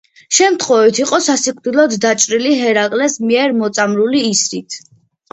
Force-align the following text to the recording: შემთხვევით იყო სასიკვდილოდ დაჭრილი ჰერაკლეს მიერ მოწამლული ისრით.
შემთხვევით 0.35 0.99
იყო 1.01 1.17
სასიკვდილოდ 1.25 1.93
დაჭრილი 2.05 2.53
ჰერაკლეს 2.61 3.17
მიერ 3.27 3.53
მოწამლული 3.59 4.23
ისრით. 4.31 4.79